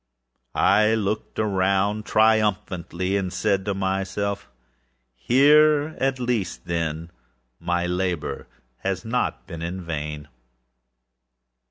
[0.55, 4.49] I looked around triumphantly, and said to myself:
[5.29, 7.11] âHere at least, then,
[7.59, 10.27] my labor has not been in vain.